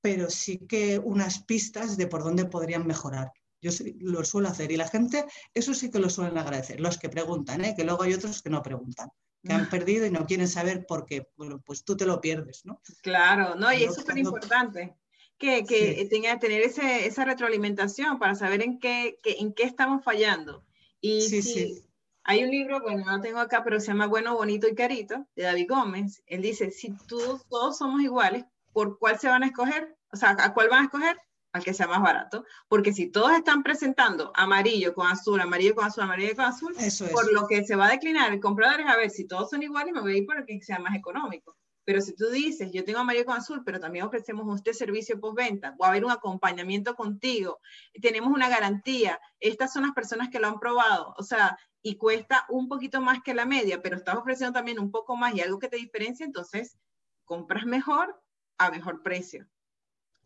[0.00, 3.32] pero sí que unas pistas de por dónde podrían mejorar.
[3.60, 3.70] Yo
[4.00, 7.64] lo suelo hacer y la gente, eso sí que lo suelen agradecer, los que preguntan,
[7.64, 7.74] ¿eh?
[7.76, 9.10] que luego hay otros que no preguntan,
[9.42, 11.28] que han perdido y no quieren saber por qué.
[11.36, 12.80] Bueno, pues tú te lo pierdes, ¿no?
[13.02, 14.96] Claro, no, y es súper importante.
[15.38, 20.66] Que, que tenga, tener ese, esa retroalimentación para saber en qué, en qué estamos fallando
[21.00, 21.84] y sí, sí.
[22.24, 25.26] Hay un libro, bueno, no lo tengo acá, pero se llama Bueno, Bonito y Carito,
[25.34, 26.22] de David Gómez.
[26.26, 29.96] Él dice, si tú, todos somos iguales, ¿por cuál se van a escoger?
[30.12, 31.16] O sea, ¿a cuál van a escoger?
[31.52, 32.44] Al que sea más barato.
[32.68, 36.74] Porque si todos están presentando amarillo con azul, amarillo con azul, amarillo con azul,
[37.12, 39.62] por lo que se va a declinar el comprador es a ver si todos son
[39.62, 41.56] iguales, me voy a ir por el que sea más económico.
[41.84, 45.74] Pero si tú dices, yo tengo amarillo con azul, pero también ofrecemos este servicio postventa,
[45.80, 47.58] va a haber un acompañamiento contigo,
[48.00, 52.44] tenemos una garantía, estas son las personas que lo han probado, o sea, y cuesta
[52.48, 55.58] un poquito más que la media, pero estás ofreciendo también un poco más y algo
[55.58, 56.78] que te diferencia, entonces
[57.24, 58.22] compras mejor
[58.58, 59.48] a mejor precio.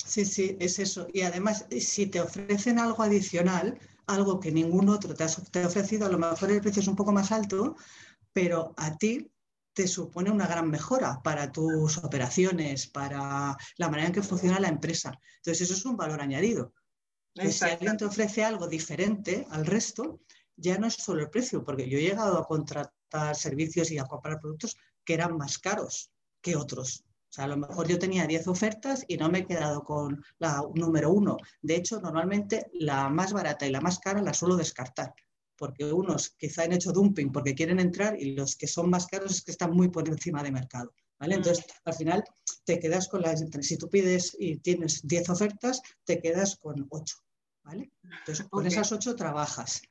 [0.04, 1.06] Sí, sí, es eso.
[1.12, 5.66] Y además, si te ofrecen algo adicional, algo que ningún otro te ha, te ha
[5.66, 7.76] ofrecido, a lo mejor el precio es un poco más alto,
[8.32, 9.30] pero a ti
[9.72, 14.68] te supone una gran mejora para tus operaciones, para la manera en que funciona la
[14.68, 15.18] empresa.
[15.36, 16.72] Entonces, eso es un valor añadido.
[17.34, 20.20] si alguien te ofrece algo diferente al resto,
[20.56, 24.04] ya no es solo el precio, porque yo he llegado a contratar servicios y a
[24.04, 27.04] comprar productos que eran más caros que otros.
[27.34, 30.22] O sea, a lo mejor yo tenía 10 ofertas y no me he quedado con
[30.38, 31.36] la número uno.
[31.62, 35.12] De hecho, normalmente la más barata y la más cara la suelo descartar
[35.56, 39.32] porque unos quizá han hecho dumping porque quieren entrar y los que son más caros
[39.32, 40.94] es que están muy por encima de mercado.
[41.18, 41.34] ¿vale?
[41.34, 41.38] Mm.
[41.38, 42.22] Entonces, al final
[42.64, 47.16] te quedas con las, si tú pides y tienes 10 ofertas, te quedas con 8.
[47.64, 47.90] ¿vale?
[48.20, 49.82] Entonces, con esas 8 trabajas.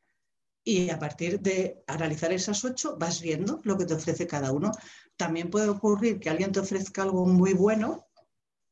[0.64, 4.72] Y a partir de analizar esas 8 vas viendo lo que te ofrece cada uno.
[5.18, 8.08] También puede ocurrir que alguien te ofrezca algo muy bueno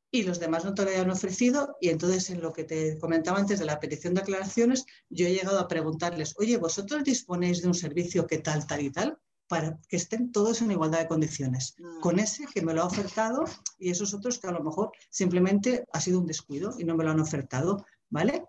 [0.10, 1.78] y los demás no te lo hayan ofrecido.
[1.82, 5.34] Y entonces, en lo que te comentaba antes de la petición de aclaraciones, yo he
[5.34, 9.18] llegado a preguntarles, oye, ¿vosotros disponéis de un servicio que tal, tal y tal?
[9.52, 12.00] para que estén todos en igualdad de condiciones, mm.
[12.00, 13.44] con ese que me lo ha ofertado
[13.78, 17.04] y esos otros que a lo mejor simplemente ha sido un descuido y no me
[17.04, 18.46] lo han ofertado, ¿vale?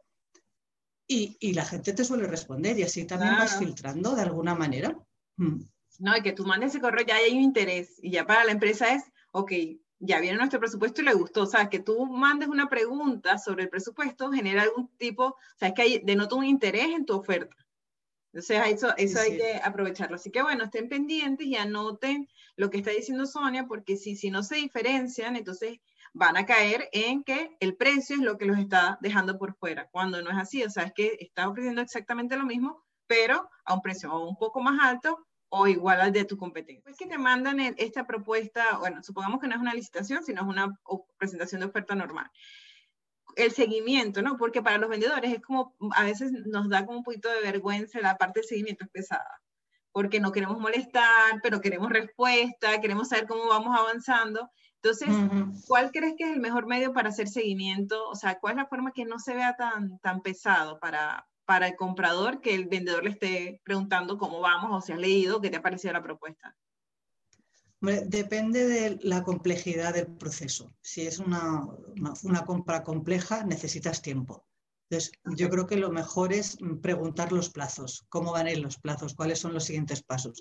[1.13, 4.97] Y, y la gente te suele responder y así también vas filtrando de alguna manera.
[5.37, 5.63] Mm.
[5.99, 8.53] No, y que tú mandes ese correo ya hay un interés y ya para la
[8.53, 9.53] empresa es, ok,
[9.99, 11.43] ya viene nuestro presupuesto y le gustó.
[11.43, 15.69] O sea, que tú mandes una pregunta sobre el presupuesto genera algún tipo, o sea,
[15.69, 17.57] es que hay, denota un interés en tu oferta.
[18.33, 20.17] Entonces, eso, eso hay que aprovecharlo.
[20.17, 24.31] Así que bueno, estén pendientes y anoten lo que está diciendo Sonia, porque si, si
[24.31, 25.79] no se diferencian, entonces
[26.15, 29.89] van a caer en que el precio es lo que los está dejando por fuera,
[29.91, 30.63] cuando no es así.
[30.63, 34.61] O sea, es que está ofreciendo exactamente lo mismo, pero a un precio un poco
[34.61, 36.91] más alto o igual al de tu competencia.
[36.91, 40.49] Es que te mandan esta propuesta, bueno, supongamos que no es una licitación, sino es
[40.49, 40.79] una
[41.19, 42.31] presentación de oferta normal.
[43.37, 44.39] El seguimiento, ¿no?
[44.39, 48.01] Porque para los vendedores es como, a veces nos da como un poquito de vergüenza
[48.01, 49.43] la parte del seguimiento es pesada,
[49.93, 54.51] porque no queremos molestar, pero queremos respuesta, queremos saber cómo vamos avanzando.
[54.83, 55.09] Entonces,
[55.69, 58.09] ¿cuál crees que es el mejor medio para hacer seguimiento?
[58.09, 61.69] O sea, ¿cuál es la forma que no se vea tan, tan pesado para, para
[61.69, 65.51] el comprador que el vendedor le esté preguntando cómo vamos o si has leído, qué
[65.51, 66.57] te ha parecido la propuesta?
[67.81, 70.73] Depende de la complejidad del proceso.
[70.81, 71.67] Si es una,
[72.23, 74.47] una, compra compleja, necesitas tiempo.
[74.89, 78.79] Entonces, yo creo que lo mejor es preguntar los plazos, cómo van a ir los
[78.79, 80.39] plazos, cuáles son los siguientes pasos.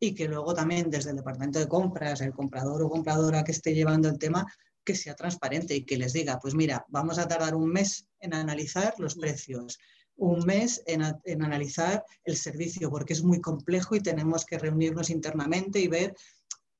[0.00, 3.74] Y que luego también desde el departamento de compras, el comprador o compradora que esté
[3.74, 4.46] llevando el tema,
[4.84, 8.34] que sea transparente y que les diga, pues mira, vamos a tardar un mes en
[8.34, 9.78] analizar los precios,
[10.16, 11.02] un mes en,
[11.42, 16.14] analizar el servicio porque es muy complejo y tenemos que reunirnos internamente y ver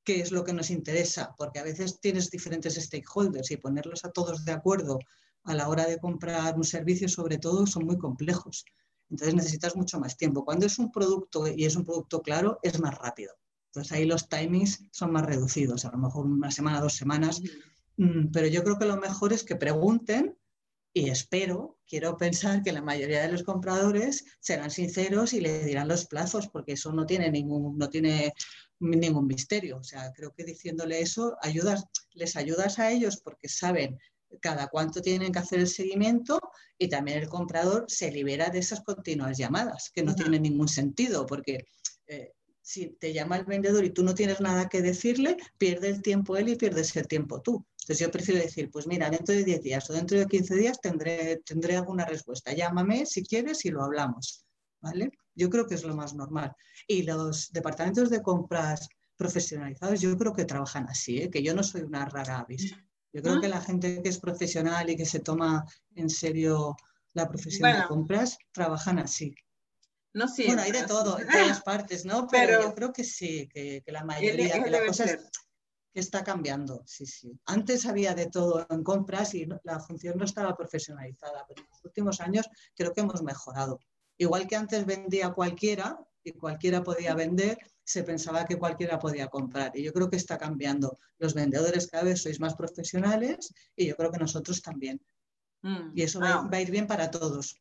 [0.04, 4.10] qué es lo que nos interesa, porque a veces tienes diferentes stakeholders y ponerlos a
[4.10, 4.98] todos de acuerdo
[5.44, 8.64] a la hora de comprar un servicio, sobre todo, son muy complejos.
[9.10, 10.44] Entonces necesitas mucho más tiempo.
[10.44, 13.34] Cuando es un producto y es un producto claro, es más rápido.
[13.66, 17.42] Entonces ahí los timings son más reducidos, a lo mejor una semana, dos semanas.
[17.96, 20.36] Mm, pero yo creo que lo mejor es que pregunten
[20.96, 25.88] y espero, quiero pensar que la mayoría de los compradores serán sinceros y le dirán
[25.88, 28.32] los plazos, porque eso no tiene ningún, no tiene
[28.78, 29.78] ningún misterio.
[29.78, 33.98] O sea, creo que diciéndole eso ayudas, les ayudas a ellos porque saben
[34.40, 36.40] cada cuánto tienen que hacer el seguimiento
[36.78, 41.26] y también el comprador se libera de esas continuas llamadas, que no tienen ningún sentido,
[41.26, 41.66] porque
[42.06, 46.02] eh, si te llama el vendedor y tú no tienes nada que decirle, pierde el
[46.02, 47.64] tiempo él y pierdes el tiempo tú.
[47.80, 50.80] Entonces yo prefiero decir, pues mira, dentro de 10 días o dentro de 15 días
[50.80, 52.54] tendré, tendré alguna respuesta.
[52.54, 54.44] Llámame si quieres y lo hablamos.
[54.84, 55.10] ¿vale?
[55.34, 56.54] Yo creo que es lo más normal.
[56.86, 61.30] Y los departamentos de compras profesionalizados yo creo que trabajan así, ¿eh?
[61.30, 62.74] que yo no soy una rara avis.
[63.14, 66.76] Yo creo que la gente que es profesional y que se toma en serio
[67.12, 69.32] la profesión de compras trabajan así.
[70.12, 70.46] No sé.
[70.46, 72.26] Bueno, hay de todo, en todas partes, ¿no?
[72.30, 75.18] Pero, yo creo que sí, que, la mayoría, de las cosas
[75.94, 77.38] está cambiando, sí, sí.
[77.46, 81.84] Antes había de todo en compras y la función no estaba profesionalizada, pero en los
[81.84, 83.78] últimos años creo que hemos mejorado.
[84.18, 89.70] Igual que antes vendía cualquiera y cualquiera podía vender, se pensaba que cualquiera podía comprar.
[89.74, 90.98] Y yo creo que está cambiando.
[91.18, 95.00] Los vendedores cada vez sois más profesionales y yo creo que nosotros también.
[95.62, 97.60] Mm, y eso va, a ir bien para todos.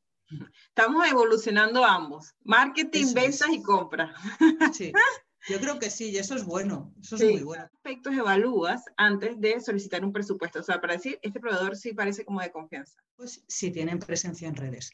[0.67, 2.34] Estamos evolucionando ambos.
[2.43, 4.13] Marketing, ventas y compra.
[4.73, 4.91] Sí.
[5.49, 7.67] Yo creo que sí, y eso es bueno, eso es muy bueno.
[7.69, 10.60] ¿Qué aspectos evalúas antes de solicitar un presupuesto?
[10.60, 12.97] O sea, para decir, este proveedor sí parece como de confianza.
[13.17, 14.91] Pues si tienen presencia en redes.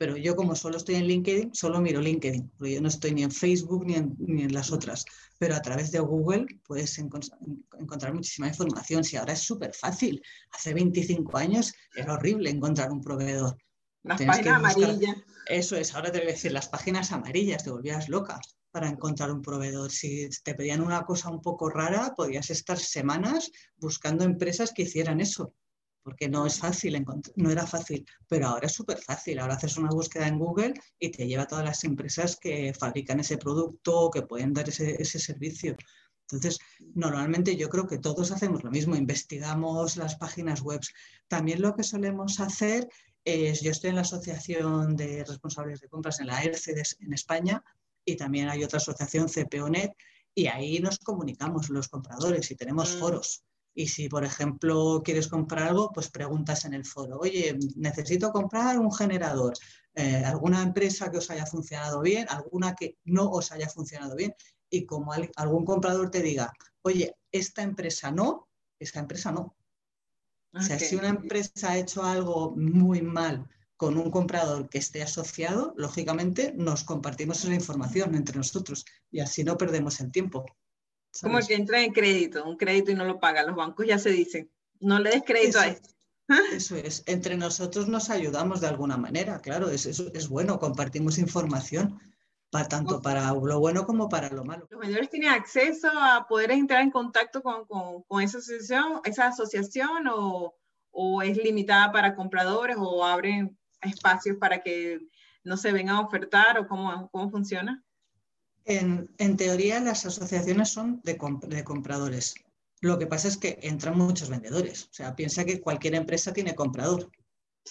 [0.00, 3.22] Pero yo como solo estoy en LinkedIn, solo miro LinkedIn, porque yo no estoy ni
[3.22, 5.04] en Facebook ni en, ni en las otras.
[5.38, 9.04] Pero a través de Google puedes encontrar muchísima información.
[9.04, 10.22] Si ahora es súper fácil.
[10.52, 13.58] Hace 25 años era horrible encontrar un proveedor.
[14.02, 15.16] Las páginas amarillas.
[15.46, 19.30] Eso es, ahora te voy a decir, las páginas amarillas, te volvías loca para encontrar
[19.30, 19.90] un proveedor.
[19.90, 25.20] Si te pedían una cosa un poco rara, podías estar semanas buscando empresas que hicieran
[25.20, 25.52] eso,
[26.02, 27.04] porque no es fácil,
[27.36, 29.38] no era fácil, pero ahora es súper fácil.
[29.38, 33.20] Ahora haces una búsqueda en Google y te lleva a todas las empresas que fabrican
[33.20, 35.76] ese producto o que pueden dar ese, ese servicio.
[36.22, 36.58] Entonces,
[36.94, 40.80] normalmente yo creo que todos hacemos lo mismo, investigamos las páginas web.
[41.28, 42.88] También lo que solemos hacer
[43.24, 47.62] es, yo estoy en la Asociación de Responsables de Compras en la ERCE en España,
[48.04, 49.92] y también hay otra asociación, CPONET,
[50.34, 52.98] y ahí nos comunicamos los compradores y tenemos mm.
[52.98, 53.44] foros.
[53.80, 58.78] Y si, por ejemplo, quieres comprar algo, pues preguntas en el foro, oye, necesito comprar
[58.78, 59.54] un generador.
[59.94, 62.26] Eh, ¿Alguna empresa que os haya funcionado bien?
[62.28, 64.34] ¿Alguna que no os haya funcionado bien?
[64.68, 69.56] Y como algún comprador te diga, oye, esta empresa no, esta empresa no.
[70.52, 75.02] O sea, si una empresa ha hecho algo muy mal con un comprador que esté
[75.02, 80.44] asociado, lógicamente nos compartimos esa información entre nosotros y así no perdemos el tiempo.
[81.20, 84.10] Como que entra en crédito, un crédito y no lo paga, los bancos ya se
[84.10, 85.90] dicen, no le des crédito a esto.
[86.52, 92.00] Eso es, entre nosotros nos ayudamos de alguna manera, claro, es, es, bueno, compartimos información,
[92.50, 94.66] para, tanto para lo bueno como para lo malo.
[94.70, 99.28] ¿Los vendedores tienen acceso a poder entrar en contacto con, con, con esa asociación, esa
[99.28, 100.54] asociación o,
[100.90, 105.00] o, es limitada para compradores o abren espacios para que
[105.44, 107.84] no se vengan a ofertar o cómo, cómo funciona?
[108.64, 111.18] En, teoría las asociaciones son de,
[111.48, 112.34] de, compradores.
[112.80, 114.84] Lo que pasa es que entran muchos vendedores.
[114.84, 117.10] O sea, piensa que cualquier empresa tiene comprador.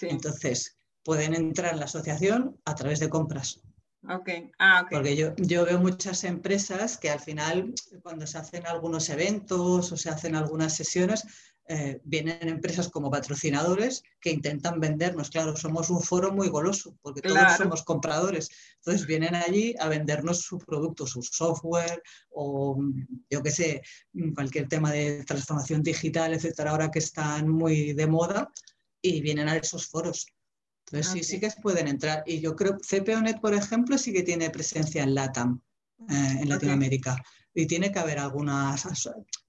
[0.00, 3.60] Entonces, pueden entrar en la asociación a través de compras.
[4.08, 4.50] Okay.
[4.58, 4.96] Ah, okay.
[4.96, 9.96] Porque yo, yo veo muchas empresas que al final, cuando se hacen algunos eventos o
[9.96, 11.24] se hacen algunas sesiones,
[11.72, 15.30] eh, vienen empresas como patrocinadores que intentan vendernos.
[15.30, 18.50] Claro, somos un foro muy goloso porque todos somos compradores.
[18.78, 22.76] Entonces vienen allí a vendernos su producto, su software o
[23.30, 23.82] yo qué sé,
[24.34, 28.50] cualquier tema de transformación digital, etcétera, ahora que están muy de moda
[29.00, 30.26] y vienen a esos foros.
[30.92, 32.24] Entonces sí, sí que pueden entrar.
[32.26, 35.60] Y yo creo, CPONet, por ejemplo, sí que tiene presencia en LATAM,
[36.08, 37.16] eh, en Latinoamérica
[37.54, 38.88] y tiene que haber algunas.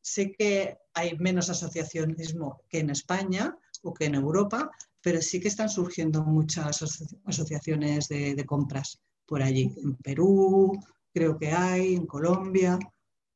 [0.02, 4.70] Sé que hay menos asociacionismo que en España o que en Europa,
[5.02, 6.84] pero sí que están surgiendo muchas
[7.26, 9.74] asociaciones de, compras por allí.
[9.84, 10.80] En Perú,
[11.14, 12.78] creo que hay, en Colombia.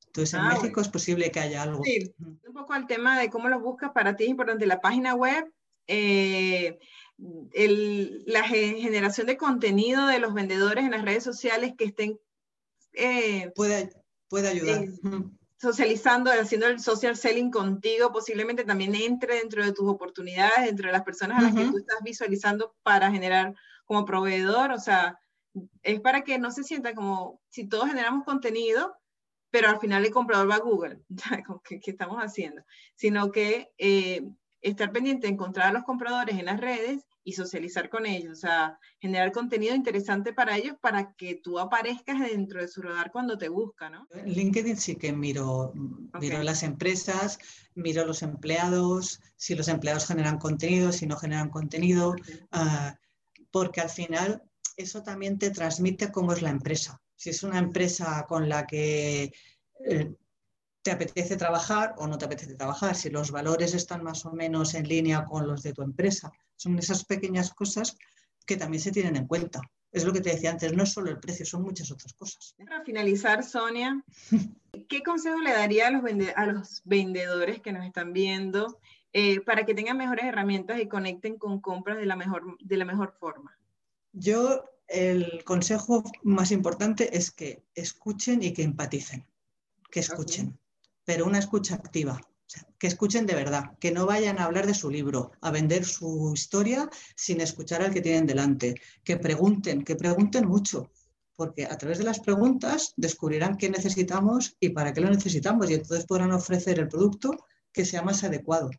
[0.08, 1.84] Entonces, en ah, México es posible que haya algo.
[1.84, 5.16] Sí, un poco al tema de cómo lo buscas, para ti es importante la página
[5.16, 5.52] web,
[5.88, 6.80] eh,
[7.18, 12.20] la generación de contenido de los vendedores en las redes sociales que estén...
[12.94, 13.90] Eh, puede,
[14.30, 14.86] puede ayudar.
[15.58, 20.94] socializando, haciendo el social selling contigo, posiblemente también entre dentro de tus oportunidades, dentro de
[20.94, 23.56] las personas a las que tú estás visualizando para generar
[23.86, 25.20] como proveedor, o sea,
[25.84, 28.96] es para que no se sienta como si todos generamos contenido,
[29.52, 31.02] pero al final el comprador va a Google,
[31.64, 32.64] ¿qué, qué estamos haciendo?
[32.96, 34.28] Sino que eh,
[34.70, 38.42] estar pendiente de encontrar a los compradores en las redes y socializar con ellos, o
[38.42, 43.38] sea, generar contenido interesante para ellos para que tú aparezcas dentro de su radar cuando
[43.38, 44.08] te buscan, ¿no?
[44.26, 45.72] LinkedIn sí que miro,
[46.20, 47.40] miro las empresas,
[47.76, 52.16] miro los empleados, si los empleados generan contenido, si no generan contenido,
[52.52, 52.98] ah,
[53.52, 54.44] porque al final
[54.78, 57.02] eso también te transmite cómo es la empresa.
[57.16, 59.32] Si es una empresa con la que
[59.86, 60.16] eh,
[60.86, 64.76] te apetece trabajar o no te apetece trabajar, si los valores están más o menos
[64.76, 66.32] en línea con los de tu empresa.
[66.56, 67.98] Son esas pequeñas cosas
[68.46, 69.62] que también se tienen en cuenta.
[69.92, 72.54] Es lo que te decía antes, no es solo el precio, son muchas otras cosas.
[72.64, 74.00] Para finalizar, Sonia,
[74.88, 76.04] ¿qué consejo le daría a los,
[76.36, 78.80] a los vendedores que nos están viendo
[79.12, 82.86] eh, para que tengan mejores herramientas y conecten con compras de la mejor, de la
[82.86, 83.58] mejor forma?
[84.14, 89.26] Yo, el consejo más importante es que escuchen y que empaticen,
[89.90, 90.60] que escuchen
[91.06, 92.20] pero una escucha activa.
[92.78, 96.32] que escuchen de verdad, que no vayan a hablar de su libro, a vender su
[96.34, 100.92] historia sin escuchar al que tienen delante, que pregunten, que pregunten mucho,
[101.36, 105.76] porque a través de las preguntas descubrirán qué necesitamos y para qué lo necesitamos y
[105.76, 107.32] entonces podrán ofrecer el producto
[107.72, 108.70] que sea más adecuado.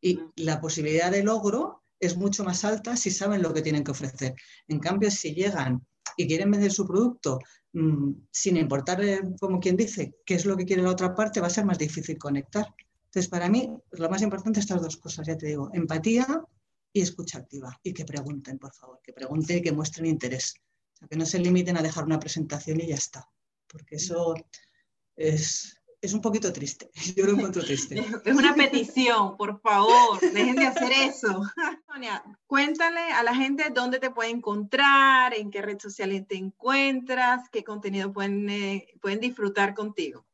[0.00, 3.92] Y la posibilidad de logro es mucho más alta si saben lo que tienen que
[3.92, 4.34] ofrecer.
[4.68, 5.86] En cambio, si llegan
[6.16, 7.38] y quieren vender su producto
[7.72, 9.00] mm, sin importar,
[9.40, 11.78] como quien dice, qué es lo que quiere la otra parte, va a ser más
[11.78, 12.66] difícil conectar.
[13.06, 16.26] Entonces, para mí, lo más importante estas dos cosas, ya te digo, empatía
[16.92, 17.78] y escucha activa.
[17.82, 20.54] Y que pregunten, por favor, que pregunten y que muestren interés.
[21.10, 23.28] Que no se limiten a dejar una presentación y ya está.
[23.66, 24.34] Porque eso
[25.16, 26.90] es, es un poquito triste.
[27.16, 27.94] Yo lo encuentro triste.
[28.24, 31.42] Es una petición, por favor, dejen de hacer eso.
[31.86, 37.48] Sonia, cuéntale a la gente dónde te puede encontrar, en qué red social te encuentras,
[37.50, 40.26] qué contenido pueden, eh, pueden disfrutar contigo.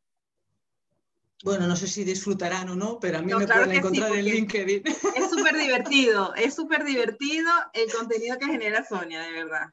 [1.45, 4.83] Bueno, no sé si disfrutarán o no, pero a mí me pueden encontrar en LinkedIn.
[5.15, 9.71] Es súper divertido, es súper divertido el contenido que genera Sonia, de verdad.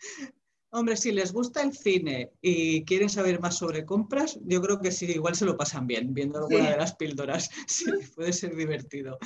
[0.76, 4.92] Hombre, si les gusta el cine y quieren saber más sobre compras, yo creo que
[4.92, 7.50] sí, igual se lo pasan bien viendo alguna de las píldoras.
[7.68, 9.18] Sí, puede ser divertido.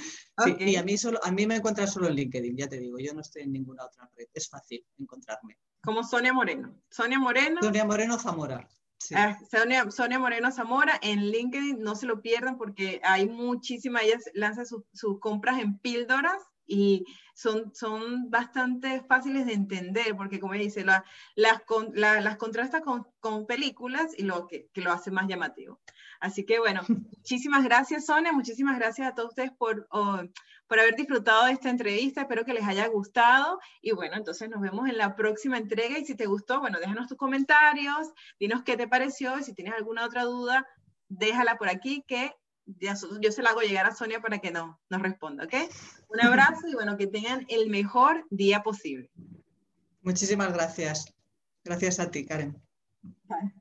[0.60, 3.16] y a mí, solo, a mí me encuentran solo en LinkedIn, ya te digo, yo
[3.16, 5.58] no estoy en ninguna otra red, es fácil encontrarme.
[5.82, 6.76] Como Sonia Moreno.
[6.92, 7.62] Sonia Moreno.
[7.64, 8.70] Sonia Moreno Zamora.
[9.16, 14.66] Ah, Sonia, Moreno Zamora en LinkedIn, no se lo pierdan porque hay muchísimas, ella lanza
[14.66, 21.04] sus compras en píldoras y son, son bastante fáciles de entender, porque como dice, las,
[21.36, 25.80] las contrasta con, con, películas y lo que, que, lo hace más llamativo.
[26.20, 31.46] Así que bueno, muchísimas gracias Sonia, muchísimas gracias a todos ustedes por, por haber disfrutado
[31.46, 35.16] de esta entrevista, espero que les haya gustado y bueno, entonces nos vemos en la
[35.16, 39.44] próxima entrega y si te gustó, bueno, déjanos tus comentarios, dinos qué te pareció y
[39.44, 40.68] si tienes alguna otra duda,
[41.08, 42.36] déjala por aquí que
[43.22, 45.54] yo se la hago llegar a Sonia para que no, nos responda, ¿ok?
[46.08, 49.10] Un abrazo y bueno, que tengan el mejor día posible.
[50.02, 51.14] Muchísimas gracias.
[51.64, 52.62] Gracias a ti, Karen.
[53.28, 53.54] Bye.